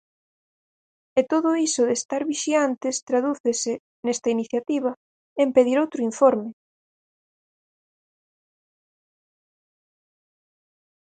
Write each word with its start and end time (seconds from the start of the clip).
E 1.19 1.21
todo 1.31 1.49
iso 1.67 1.81
de 1.89 1.95
estar 1.99 2.21
vixiantes 2.31 2.95
tradúcese, 3.09 3.73
nesta 4.05 4.27
iniciativa, 4.35 4.91
en 5.43 5.47
pedir 5.55 5.77
outro 5.79 5.99
informe. 6.09 6.49